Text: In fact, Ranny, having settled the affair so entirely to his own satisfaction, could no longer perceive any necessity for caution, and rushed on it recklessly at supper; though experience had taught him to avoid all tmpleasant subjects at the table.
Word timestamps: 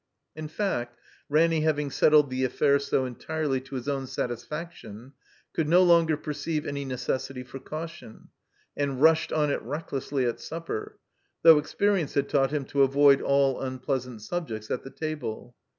In 0.35 0.47
fact, 0.47 0.97
Ranny, 1.29 1.61
having 1.61 1.91
settled 1.91 2.31
the 2.31 2.43
affair 2.43 2.79
so 2.79 3.05
entirely 3.05 3.61
to 3.61 3.75
his 3.75 3.87
own 3.87 4.07
satisfaction, 4.07 5.13
could 5.53 5.69
no 5.69 5.83
longer 5.83 6.17
perceive 6.17 6.65
any 6.65 6.85
necessity 6.85 7.43
for 7.43 7.59
caution, 7.59 8.29
and 8.75 8.99
rushed 8.99 9.31
on 9.31 9.51
it 9.51 9.61
recklessly 9.61 10.25
at 10.25 10.39
supper; 10.39 10.97
though 11.43 11.59
experience 11.59 12.15
had 12.15 12.29
taught 12.29 12.49
him 12.49 12.65
to 12.65 12.81
avoid 12.81 13.21
all 13.21 13.59
tmpleasant 13.61 14.21
subjects 14.21 14.71
at 14.71 14.81
the 14.83 14.89
table. 14.89 15.55